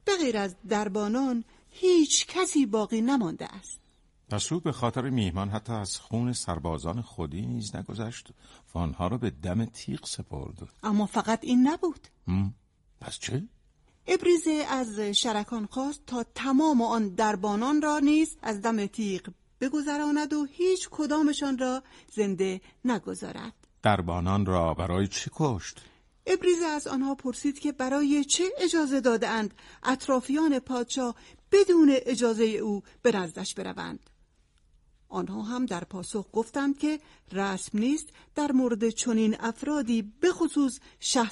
به 0.04 0.16
غیر 0.16 0.36
از 0.36 0.56
دربانان 0.68 1.44
هیچ 1.70 2.26
کسی 2.26 2.66
باقی 2.66 3.00
نمانده 3.00 3.44
است 3.54 3.80
پس 4.30 4.52
او 4.52 4.60
به 4.60 4.72
خاطر 4.72 5.10
میهمان 5.10 5.48
حتی 5.48 5.72
از 5.72 5.98
خون 5.98 6.32
سربازان 6.32 7.02
خودی 7.02 7.46
نیز 7.46 7.76
نگذشت 7.76 8.28
و 8.74 8.78
آنها 8.78 9.06
را 9.06 9.18
به 9.18 9.30
دم 9.30 9.64
تیغ 9.64 10.06
سپرد 10.06 10.68
اما 10.82 11.06
فقط 11.06 11.38
این 11.42 11.66
نبود 11.68 12.08
هم؟ 12.28 12.54
پس 13.00 13.18
چه؟ 13.18 13.42
ابریزه 14.06 14.64
از 14.70 15.00
شرکان 15.00 15.66
خواست 15.66 16.06
تا 16.06 16.24
تمام 16.34 16.82
آن 16.82 17.08
دربانان 17.08 17.82
را 17.82 17.98
نیز 17.98 18.36
از 18.42 18.62
دم 18.62 18.86
تیغ 18.86 19.22
بگذراند 19.60 20.32
و 20.32 20.44
هیچ 20.44 20.88
کدامشان 20.90 21.58
را 21.58 21.82
زنده 22.12 22.60
نگذارد 22.84 23.52
دربانان 23.82 24.46
را 24.46 24.74
برای 24.74 25.08
چی 25.08 25.30
کشت؟ 25.34 25.80
ابریزه 26.26 26.64
از 26.64 26.86
آنها 26.86 27.14
پرسید 27.14 27.58
که 27.58 27.72
برای 27.72 28.24
چه 28.24 28.44
اجازه 28.58 29.00
دادهاند 29.00 29.54
اطرافیان 29.82 30.58
پادشاه 30.58 31.14
بدون 31.52 31.96
اجازه 32.06 32.44
او 32.44 32.82
به 33.02 33.16
نزدش 33.16 33.54
بروند 33.54 34.10
آنها 35.14 35.42
هم 35.42 35.66
در 35.66 35.84
پاسخ 35.84 36.26
گفتند 36.32 36.78
که 36.78 37.00
رسم 37.32 37.78
نیست 37.78 38.08
در 38.34 38.52
مورد 38.52 38.88
چنین 38.88 39.36
افرادی 39.40 40.02
به 40.20 40.32
خصوص 40.32 40.78
شه 41.00 41.28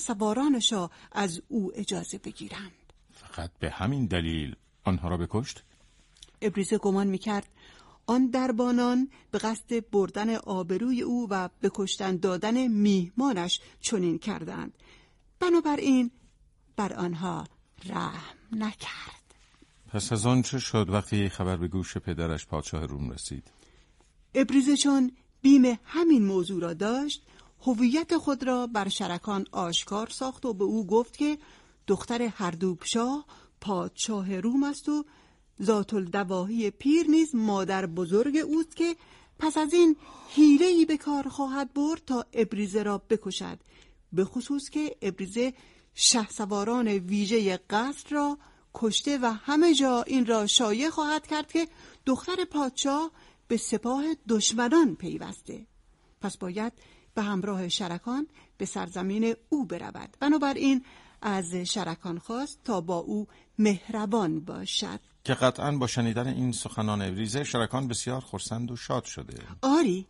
شاه 0.60 0.90
از 1.12 1.42
او 1.48 1.72
اجازه 1.74 2.18
بگیرند 2.18 2.72
فقط 3.12 3.50
به 3.60 3.70
همین 3.70 4.06
دلیل 4.06 4.56
آنها 4.84 5.08
را 5.08 5.16
بکشت؟ 5.16 5.62
ابریزه 6.42 6.78
گمان 6.78 7.06
می‌کرد 7.06 7.48
آن 8.06 8.26
دربانان 8.26 9.08
به 9.30 9.38
قصد 9.38 9.90
بردن 9.90 10.34
آبروی 10.34 11.02
او 11.02 11.26
و 11.30 11.48
به 11.60 11.70
کشتن 11.74 12.16
دادن 12.16 12.66
میهمانش 12.66 13.60
چنین 13.80 14.18
کردند 14.18 14.72
بنابراین 15.40 16.10
بر 16.76 16.92
آنها 16.92 17.44
رحم 17.84 18.36
نکرد 18.52 19.22
پس 19.88 20.12
از 20.12 20.26
آن 20.26 20.42
چه 20.42 20.58
شد 20.58 20.90
وقتی 20.90 21.28
خبر 21.28 21.56
به 21.56 21.68
گوش 21.68 21.96
پدرش 21.96 22.46
پادشاه 22.46 22.86
روم 22.86 23.10
رسید؟ 23.10 23.50
ابریزه 24.34 24.76
چون 24.76 25.12
بیم 25.42 25.78
همین 25.84 26.24
موضوع 26.24 26.60
را 26.60 26.74
داشت 26.74 27.22
هویت 27.66 28.16
خود 28.16 28.44
را 28.44 28.66
بر 28.66 28.88
شرکان 28.88 29.46
آشکار 29.52 30.08
ساخت 30.08 30.44
و 30.44 30.52
به 30.52 30.64
او 30.64 30.86
گفت 30.86 31.16
که 31.16 31.38
دختر 31.86 32.22
هردوبشاه 32.22 33.26
پادشاه 33.60 34.40
روم 34.40 34.62
است 34.62 34.88
و 34.88 35.04
ذات 35.62 35.94
الدواهی 35.94 36.70
پیر 36.70 37.06
نیز 37.10 37.34
مادر 37.34 37.86
بزرگ 37.86 38.36
اوست 38.36 38.76
که 38.76 38.96
پس 39.38 39.56
از 39.56 39.72
این 39.72 39.96
ای 40.36 40.84
به 40.84 40.96
کار 40.96 41.28
خواهد 41.28 41.72
برد 41.72 42.04
تا 42.04 42.26
ابریزه 42.32 42.82
را 42.82 42.98
بکشد 42.98 43.58
به 44.12 44.24
خصوص 44.24 44.70
که 44.70 44.96
ابریزه 45.02 45.54
شهسواران 45.94 46.88
ویژه 46.88 47.56
قصر 47.70 48.08
را 48.10 48.38
کشته 48.74 49.18
و 49.18 49.26
همه 49.26 49.74
جا 49.74 50.02
این 50.02 50.26
را 50.26 50.46
شایع 50.46 50.90
خواهد 50.90 51.26
کرد 51.26 51.52
که 51.52 51.68
دختر 52.06 52.44
پادشاه 52.44 53.10
به 53.48 53.56
سپاه 53.56 54.04
دشمنان 54.28 54.94
پیوسته. 54.94 55.66
پس 56.20 56.36
باید 56.36 56.72
به 57.14 57.22
همراه 57.22 57.68
شرکان 57.68 58.26
به 58.58 58.66
سرزمین 58.66 59.34
او 59.48 59.64
برود. 59.64 60.16
بنابراین 60.20 60.84
از 61.22 61.54
شرکان 61.54 62.18
خواست 62.18 62.60
تا 62.64 62.80
با 62.80 62.96
او 62.96 63.26
مهربان 63.58 64.40
باشد. 64.40 65.00
که 65.24 65.34
قطعا 65.34 65.72
با 65.72 65.86
شنیدن 65.86 66.26
این 66.26 66.52
سخنان 66.52 67.02
ابریزه 67.02 67.44
شرکان 67.44 67.88
بسیار 67.88 68.20
خرسند 68.20 68.70
و 68.70 68.76
شاد 68.76 69.04
شده. 69.04 69.42
آری. 69.62 70.06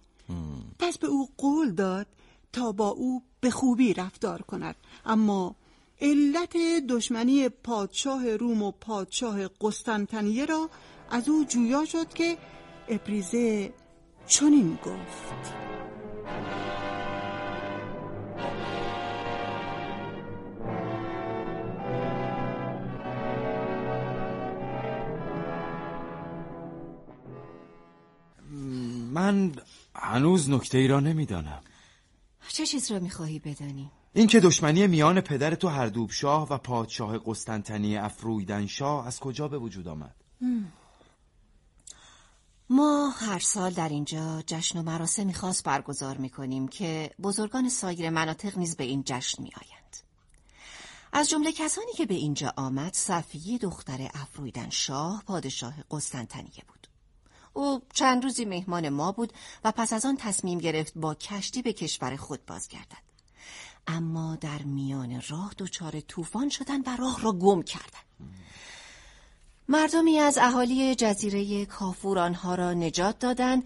پس 0.78 0.98
به 0.98 1.06
او 1.06 1.28
قول 1.36 1.70
داد 1.70 2.06
تا 2.52 2.72
با 2.72 2.88
او 2.88 3.22
به 3.40 3.50
خوبی 3.50 3.94
رفتار 3.94 4.42
کند. 4.42 4.76
اما 5.04 5.56
علت 6.00 6.56
دشمنی 6.88 7.48
پادشاه 7.48 8.36
روم 8.36 8.62
و 8.62 8.70
پادشاه 8.70 9.48
قسطنطنیه 9.60 10.44
را 10.44 10.70
از 11.10 11.28
او 11.28 11.44
جویا 11.44 11.84
شد 11.84 12.14
که 12.14 12.38
ابریزه 12.88 13.72
چنین 14.26 14.78
گفت 14.84 15.54
من 29.12 29.52
هنوز 29.94 30.50
نکته 30.50 30.78
ای 30.78 30.88
را 30.88 31.00
نمی‌دانم 31.00 31.60
چه 32.48 32.66
چیز 32.66 32.92
را 32.92 32.98
می‌خواهی 32.98 33.38
بدانی؟ 33.38 33.90
اینکه 34.14 34.40
دشمنی 34.40 34.86
میان 34.86 35.20
پدر 35.20 35.54
تو 35.54 35.68
هردوب 35.68 36.10
شاه 36.10 36.48
و 36.50 36.58
پادشاه 36.58 37.18
قسطنطنیه 37.26 38.04
افرویدن 38.04 38.66
شاه 38.66 39.06
از 39.06 39.20
کجا 39.20 39.48
به 39.48 39.58
وجود 39.58 39.88
آمد؟ 39.88 40.16
ما 42.74 43.08
هر 43.08 43.38
سال 43.38 43.72
در 43.72 43.88
اینجا 43.88 44.42
جشن 44.46 44.78
و 44.78 44.82
مراسمی 44.82 45.34
خاص 45.34 45.62
برگزار 45.64 46.16
می‌کنیم 46.16 46.68
که 46.68 47.10
بزرگان 47.22 47.68
سایر 47.68 48.10
مناطق 48.10 48.58
نیز 48.58 48.76
به 48.76 48.84
این 48.84 49.02
جشن 49.06 49.42
میآیند. 49.42 49.96
از 51.12 51.30
جمله 51.30 51.52
کسانی 51.52 51.92
که 51.92 52.06
به 52.06 52.14
اینجا 52.14 52.52
آمد 52.56 52.94
صفیه 52.94 53.58
دختر 53.58 54.10
افرویدن 54.14 54.70
شاه 54.70 55.22
پادشاه 55.26 55.74
قسطنطنیه 55.90 56.62
بود. 56.68 56.88
او 57.52 57.82
چند 57.94 58.24
روزی 58.24 58.44
مهمان 58.44 58.88
ما 58.88 59.12
بود 59.12 59.32
و 59.64 59.72
پس 59.72 59.92
از 59.92 60.04
آن 60.04 60.16
تصمیم 60.16 60.58
گرفت 60.58 60.92
با 60.96 61.14
کشتی 61.14 61.62
به 61.62 61.72
کشور 61.72 62.16
خود 62.16 62.46
بازگردد. 62.46 63.12
اما 63.86 64.36
در 64.36 64.62
میان 64.62 65.22
راه 65.28 65.54
دچار 65.58 66.00
طوفان 66.00 66.48
شدن 66.48 66.80
و 66.80 66.96
راه 66.96 67.22
را 67.22 67.32
گم 67.32 67.62
کردند. 67.62 68.12
مردمی 69.68 70.18
از 70.18 70.38
اهالی 70.38 70.94
جزیره 70.94 71.66
کافور 71.66 72.18
آنها 72.18 72.54
را 72.54 72.72
نجات 72.72 73.18
دادند 73.18 73.64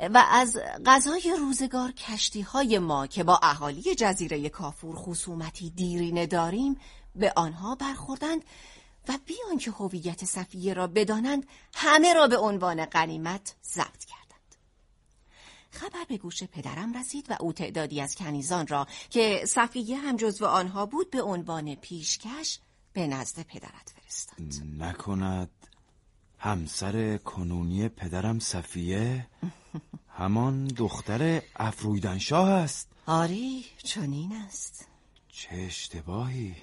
و 0.00 0.24
از 0.30 0.56
غذای 0.86 1.34
روزگار 1.38 1.92
کشتی 1.92 2.40
های 2.40 2.78
ما 2.78 3.06
که 3.06 3.24
با 3.24 3.40
اهالی 3.42 3.94
جزیره 3.94 4.48
کافور 4.48 4.96
خصومتی 4.96 5.70
دیرینه 5.70 6.26
داریم 6.26 6.76
به 7.14 7.32
آنها 7.36 7.74
برخوردند 7.74 8.44
و 9.08 9.18
بیان 9.26 9.58
که 9.58 9.70
هویت 9.70 10.24
صفیه 10.24 10.74
را 10.74 10.86
بدانند 10.86 11.46
همه 11.74 12.14
را 12.14 12.26
به 12.26 12.38
عنوان 12.38 12.84
غنیمت 12.84 13.54
ضبط 13.64 14.04
کردند. 14.04 14.54
خبر 15.70 16.04
به 16.08 16.16
گوش 16.16 16.44
پدرم 16.44 16.98
رسید 16.98 17.30
و 17.30 17.36
او 17.40 17.52
تعدادی 17.52 18.00
از 18.00 18.14
کنیزان 18.14 18.66
را 18.66 18.86
که 19.10 19.44
صفیه 19.46 19.96
هم 19.96 20.16
جزو 20.16 20.46
آنها 20.46 20.86
بود 20.86 21.10
به 21.10 21.22
عنوان 21.22 21.74
پیشکش 21.74 22.58
به 22.98 23.06
نزد 23.06 23.42
پدرت 23.42 23.92
فرستاد. 23.96 24.66
نکند. 24.78 25.50
همسر 26.38 27.16
کنونی 27.16 27.88
پدرم 27.88 28.38
صفیه 28.38 29.26
همان 30.18 30.66
دختر 30.66 31.42
افرویدنشاه 31.56 32.48
است. 32.48 32.88
آری 33.06 33.64
چنین 33.84 34.32
است. 34.32 34.88
چه 35.28 35.56
اشتباهی. 35.56 36.54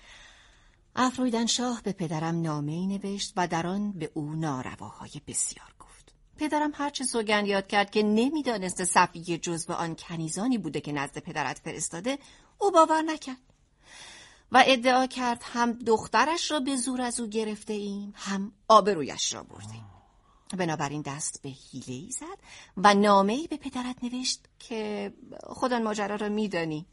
افرویدن 0.96 1.46
شاه 1.46 1.82
به 1.82 1.92
پدرم 1.92 2.42
نامه 2.42 2.72
ای 2.72 2.86
نوشت 2.86 3.32
و 3.36 3.48
در 3.48 3.66
آن 3.66 3.92
به 3.92 4.10
او 4.14 4.34
نارواهای 4.34 5.20
بسیار 5.26 5.74
گفت. 5.80 6.14
پدرم 6.36 6.70
هرچه 6.74 7.04
سوگند 7.04 7.46
یاد 7.46 7.66
کرد 7.66 7.90
که 7.90 8.02
نمی‌دانست 8.02 8.84
صفیه 8.84 9.38
جزو 9.38 9.72
آن 9.72 9.94
کنیزانی 9.94 10.58
بوده 10.58 10.80
که 10.80 10.92
نزد 10.92 11.18
پدرت 11.18 11.58
فرستاده 11.58 12.18
او 12.58 12.70
باور 12.70 13.02
نکرد. 13.02 13.45
و 14.52 14.64
ادعا 14.66 15.06
کرد 15.06 15.42
هم 15.44 15.72
دخترش 15.72 16.50
را 16.50 16.60
به 16.60 16.76
زور 16.76 17.00
از 17.00 17.20
او 17.20 17.26
گرفته 17.26 17.72
ایم 17.72 18.12
هم 18.16 18.52
آبرویش 18.68 19.34
را 19.34 19.42
بردیم. 19.42 19.84
بنابراین 20.58 21.02
دست 21.02 21.42
به 21.42 21.48
حیله 21.48 21.92
ای 22.04 22.10
زد 22.10 22.38
و 22.76 22.94
نامه 22.94 23.32
ای 23.32 23.46
به 23.46 23.56
پدرت 23.56 23.96
نوشت 24.04 24.40
که 24.58 25.12
خودان 25.42 25.82
ماجرا 25.82 26.16
را 26.16 26.28
میدانی 26.28 26.86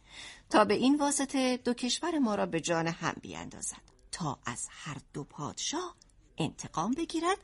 تا 0.50 0.65
به 0.65 0.74
این 0.74 0.95
واسطه 0.95 1.57
دو 1.57 1.74
کشور 1.74 2.19
ما 2.19 2.36
را 2.36 2.45
به 2.45 2.60
جان 2.60 2.88
هم 2.88 3.15
بیاندازد 3.22 3.81
تا 4.12 4.39
از 4.45 4.67
هر 4.69 4.98
دو 5.13 5.24
پادشاه 5.24 5.95
انتقام 6.38 6.91
بگیرد 6.91 7.38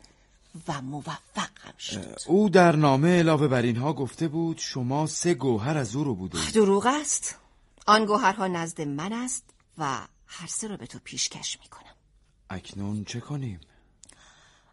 و 0.68 0.82
موفق 0.82 1.50
هم 1.60 1.74
شد. 1.78 2.18
او 2.28 2.50
در 2.50 2.76
نامه 2.76 3.20
علاوه 3.20 3.48
بر 3.48 3.62
اینها 3.62 3.94
گفته 3.94 4.28
بود 4.28 4.58
شما 4.58 5.08
سه 5.08 5.34
گوهر 5.34 5.78
از 5.78 5.96
او 5.96 6.04
رو 6.04 6.16
بوده 6.16 6.52
دروغ 6.52 6.86
است. 6.86 7.36
آن 7.88 8.06
گوهرها 8.06 8.48
نزد 8.48 8.82
من 8.82 9.14
است. 9.14 9.44
و 9.80 10.08
هر 10.28 10.48
سه 10.48 10.68
را 10.68 10.78
به 10.78 10.88
تو 10.88 11.00
پیشکش 11.04 11.60
می‌کنم. 11.60 11.96
اکنون 12.50 13.04
چه 13.04 13.20
کنیم؟ 13.20 13.60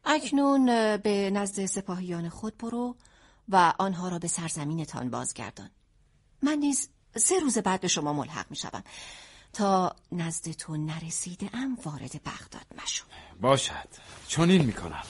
اکنون 0.05 0.97
به 0.97 1.31
نزد 1.31 1.67
سپاهیان 1.67 2.29
خود 2.29 2.59
برو 2.59 2.97
و 3.49 3.73
آنها 3.79 4.09
را 4.09 4.19
به 4.19 4.29
سرزمینتان 4.29 5.11
بازگردان. 5.11 5.71
من 6.43 6.59
نیز 6.59 6.89
سه 7.17 7.39
روز 7.39 7.59
بعد 7.59 7.81
به 7.81 7.89
شما 7.89 8.13
ملحق 8.13 8.47
می 8.51 8.57
شوم 8.57 8.83
تا 9.53 9.97
نزد 10.13 10.51
تو 10.51 10.77
نرسیده 10.77 11.51
ام 11.53 11.79
وارد 11.85 12.23
بغداد 12.25 12.67
مشو. 12.83 13.05
باشد. 13.41 13.89
چنین 14.29 14.63
می‌کنم. 14.63 15.05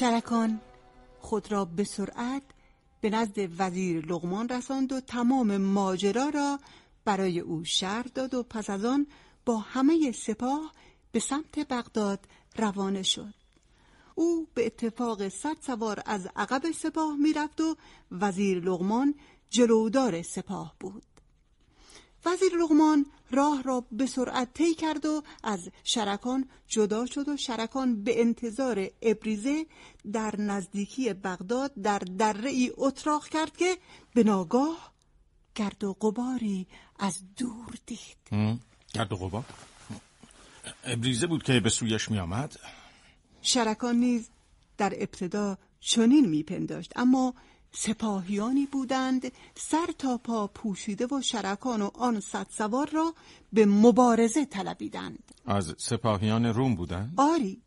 شرکان 0.00 0.60
خود 1.18 1.52
را 1.52 1.64
به 1.64 1.84
سرعت 1.84 2.42
به 3.00 3.10
نزد 3.10 3.60
وزیر 3.60 4.06
لغمان 4.06 4.48
رساند 4.48 4.92
و 4.92 5.00
تمام 5.00 5.56
ماجرا 5.56 6.28
را 6.28 6.58
برای 7.04 7.40
او 7.40 7.64
شهر 7.64 8.02
داد 8.02 8.34
و 8.34 8.42
پس 8.42 8.70
از 8.70 8.84
آن 8.84 9.06
با 9.44 9.58
همه 9.58 10.12
سپاه 10.12 10.72
به 11.12 11.18
سمت 11.18 11.58
بغداد 11.58 12.20
روانه 12.56 13.02
شد. 13.02 13.34
او 14.14 14.46
به 14.54 14.66
اتفاق 14.66 15.28
صد 15.28 15.56
سوار 15.60 16.02
از 16.06 16.28
عقب 16.36 16.70
سپاه 16.70 17.16
می‌رفت 17.16 17.60
و 17.60 17.76
وزیر 18.10 18.60
لغمان 18.60 19.14
جلودار 19.50 20.22
سپاه 20.22 20.74
بود. 20.80 21.02
وزیر 22.24 22.52
لغمان 22.62 23.06
راه 23.30 23.62
را 23.62 23.84
به 23.92 24.06
سرعت 24.06 24.54
طی 24.54 24.74
کرد 24.74 25.06
و 25.06 25.22
از 25.44 25.70
شرکان 25.84 26.48
جدا 26.68 27.06
شد 27.06 27.28
و 27.28 27.36
شرکان 27.36 28.04
به 28.04 28.20
انتظار 28.20 28.88
ابریزه 29.02 29.66
در 30.12 30.34
نزدیکی 30.40 31.12
بغداد 31.12 31.74
در 31.74 31.98
دره 31.98 32.50
ای 32.50 32.72
اتراق 32.76 33.28
کرد 33.28 33.56
که 33.56 33.78
به 34.14 34.22
ناگاه 34.24 34.92
گرد 35.54 35.84
و 35.84 35.96
غباری 36.00 36.66
از 36.98 37.22
دور 37.36 37.74
دید. 37.86 38.56
گرد 38.94 39.12
و 39.12 39.16
غبار؟ 39.16 39.44
ابریزه 40.84 41.26
بود 41.26 41.42
که 41.42 41.60
به 41.60 41.70
سویش 41.70 42.10
می 42.10 42.18
آمد. 42.18 42.56
شرکان 43.42 43.96
نیز 43.96 44.28
در 44.78 44.92
ابتدا 44.96 45.58
چنین 45.80 46.28
میپنداشت 46.28 46.92
اما 46.96 47.34
سپاهیانی 47.72 48.66
بودند 48.66 49.32
سر 49.54 49.86
تا 49.98 50.16
پا 50.16 50.46
پوشیده 50.46 51.06
و 51.06 51.20
شرکان 51.20 51.82
و 51.82 51.90
آن 51.94 52.20
صد 52.20 52.46
سوار 52.50 52.90
را 52.90 53.14
به 53.52 53.66
مبارزه 53.66 54.44
طلبیدند. 54.44 55.32
از 55.46 55.74
سپاهیان 55.78 56.46
روم 56.46 56.74
بودند؟ 56.74 57.14
آری. 57.16 57.62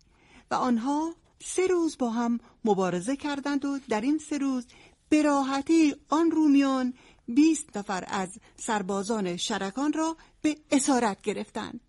و 0.52 0.56
آنها 0.56 1.16
سه 1.46 1.68
روز 1.68 1.98
با 1.98 2.10
هم 2.10 2.40
مبارزه 2.66 3.16
کردند 3.16 3.66
و 3.66 3.80
در 3.90 4.02
این 4.02 4.18
سه 4.18 4.38
روز 4.38 4.66
به 5.10 5.22
راحتی 5.22 5.96
آن 6.10 6.32
رومیان 6.32 6.94
بیست 7.28 7.78
نفر 7.78 8.04
از 8.08 8.30
سربازان 8.58 9.38
شرکان 9.38 9.94
را 9.94 10.18
به 10.42 10.58
اسارت 10.72 11.22
گرفتند. 11.22 11.80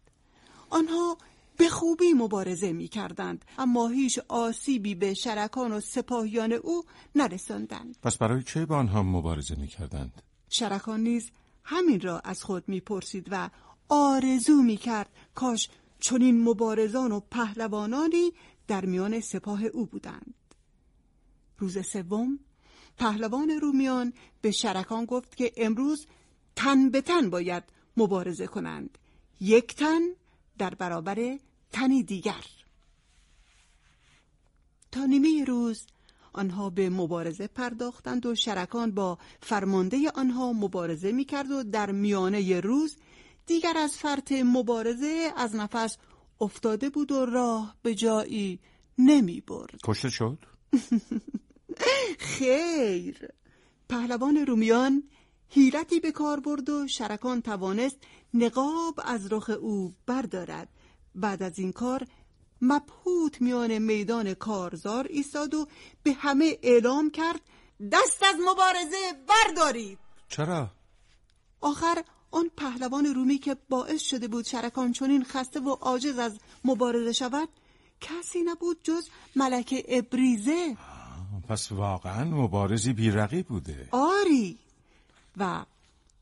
آنها 0.70 1.18
به 1.56 1.68
خوبی 1.68 2.12
مبارزه 2.12 2.72
می 2.72 2.88
کردند 2.88 3.44
اما 3.58 3.88
هیچ 3.88 4.18
آسیبی 4.28 4.94
به 4.94 5.14
شرکان 5.14 5.72
و 5.72 5.80
سپاهیان 5.80 6.52
او 6.52 6.84
نرساندند. 7.14 7.98
پس 8.02 8.16
برای 8.16 8.42
چه 8.42 8.66
با 8.66 8.76
آنها 8.76 9.02
مبارزه 9.02 9.54
می 9.54 9.66
کردند؟ 9.66 10.22
شرکان 10.48 11.00
نیز 11.00 11.30
همین 11.64 12.00
را 12.00 12.20
از 12.20 12.42
خود 12.42 12.68
می 12.68 12.80
پرسید 12.80 13.28
و 13.30 13.50
آرزو 13.88 14.62
می 14.62 14.76
کرد 14.76 15.10
کاش 15.34 15.68
چنین 16.00 16.44
مبارزان 16.44 17.12
و 17.12 17.20
پهلوانانی 17.20 18.32
در 18.66 18.84
میان 18.84 19.20
سپاه 19.20 19.64
او 19.64 19.86
بودند. 19.86 20.34
روز 21.58 21.86
سوم 21.86 22.38
پهلوان 22.98 23.50
رومیان 23.50 24.12
به 24.40 24.50
شرکان 24.50 25.04
گفت 25.04 25.36
که 25.36 25.52
امروز 25.56 26.06
تن 26.56 26.90
به 26.90 27.00
تن 27.00 27.30
باید 27.30 27.62
مبارزه 27.96 28.46
کنند. 28.46 28.98
یک 29.40 29.74
تن 29.74 30.00
در 30.58 30.74
برابر 30.74 31.38
تنی 31.72 32.02
دیگر. 32.02 32.44
تا 34.92 35.06
نیمه 35.06 35.44
روز 35.44 35.86
آنها 36.32 36.70
به 36.70 36.90
مبارزه 36.90 37.46
پرداختند 37.46 38.26
و 38.26 38.34
شرکان 38.34 38.90
با 38.90 39.18
فرمانده 39.40 40.10
آنها 40.14 40.52
مبارزه 40.52 41.12
می‌کرد 41.12 41.50
و 41.50 41.62
در 41.62 41.90
میانه 41.90 42.60
روز 42.60 42.96
دیگر 43.46 43.78
از 43.78 43.96
فرط 43.96 44.32
مبارزه 44.32 45.32
از 45.36 45.56
نفس 45.56 45.96
افتاده 46.40 46.90
بود 46.90 47.12
و 47.12 47.26
راه 47.26 47.76
به 47.82 47.94
جایی 47.94 48.60
نمی 48.98 49.40
برد 49.40 49.78
کشته 49.84 50.10
شد؟ 50.10 50.38
خیر. 52.18 53.28
پهلوان 53.88 54.36
رومیان 54.36 55.02
حیلتی 55.48 56.00
به 56.00 56.12
کار 56.12 56.40
برد 56.40 56.68
و 56.70 56.86
شرکان 56.86 57.42
توانست 57.42 57.96
نقاب 58.34 59.00
از 59.04 59.32
رخ 59.32 59.50
او 59.60 59.94
بردارد. 60.06 60.68
بعد 61.14 61.42
از 61.42 61.58
این 61.58 61.72
کار 61.72 62.06
مبهوت 62.62 63.40
میان 63.40 63.78
میدان 63.78 64.34
کارزار 64.34 65.06
ایستاد 65.10 65.54
و 65.54 65.66
به 66.02 66.12
همه 66.12 66.58
اعلام 66.62 67.10
کرد 67.10 67.40
دست 67.92 68.22
از 68.22 68.36
مبارزه 68.48 68.96
بردارید. 69.28 69.98
چرا؟ 70.28 70.70
آخر 71.60 72.04
آن 72.30 72.50
پهلوان 72.56 73.06
رومی 73.06 73.38
که 73.38 73.56
باعث 73.68 74.02
شده 74.02 74.28
بود 74.28 74.44
شرکان 74.44 74.92
چنین 74.92 75.24
خسته 75.24 75.60
و 75.60 75.70
عاجز 75.70 76.18
از 76.18 76.38
مبارزه 76.64 77.12
شود 77.12 77.48
کسی 78.00 78.42
نبود 78.42 78.78
جز 78.82 79.08
ملک 79.36 79.84
ابریزه. 79.88 80.76
پس 81.48 81.72
واقعا 81.72 82.24
مبارزی 82.24 82.92
بیرقی 82.92 83.42
بوده. 83.42 83.88
آری. 83.90 84.58
و 85.36 85.64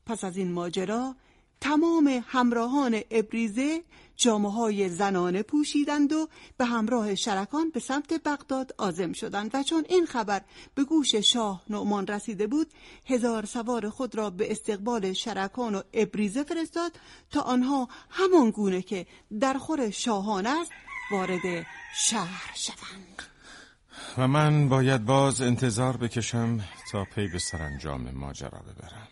پس 0.06 0.24
از 0.24 0.36
این 0.36 0.52
ماجرا 0.52 1.14
تمام 1.62 2.24
همراهان 2.26 3.00
ابریزه 3.10 3.82
جامعه 4.16 4.50
های 4.52 4.88
زنانه 4.88 5.42
پوشیدند 5.42 6.12
و 6.12 6.28
به 6.56 6.64
همراه 6.64 7.14
شرکان 7.14 7.70
به 7.70 7.80
سمت 7.80 8.12
بغداد 8.24 8.74
آزم 8.78 9.12
شدند. 9.12 9.50
و 9.54 9.62
چون 9.62 9.84
این 9.88 10.06
خبر 10.06 10.42
به 10.74 10.84
گوش 10.84 11.14
شاه 11.14 11.62
نعمان 11.70 12.06
رسیده 12.06 12.46
بود 12.46 12.66
هزار 13.06 13.44
سوار 13.44 13.90
خود 13.90 14.14
را 14.14 14.30
به 14.30 14.50
استقبال 14.50 15.12
شرکان 15.12 15.74
و 15.74 15.82
ابریزه 15.92 16.44
فرستاد 16.44 16.92
تا 17.30 17.40
آنها 17.40 17.88
همان 18.10 18.50
گونه 18.50 18.82
که 18.82 19.06
در 19.40 19.54
خور 19.54 19.90
شاهان 19.90 20.46
است 20.46 20.70
وارد 21.10 21.66
شهر 21.96 22.54
شوند. 22.54 23.22
و 24.18 24.28
من 24.28 24.68
باید 24.68 25.04
باز 25.04 25.42
انتظار 25.42 25.96
بکشم 25.96 26.60
تا 26.92 27.04
پی 27.14 27.28
به 27.28 27.38
سرانجام 27.38 28.10
ماجرا 28.10 28.58
ببرم. 28.58 29.08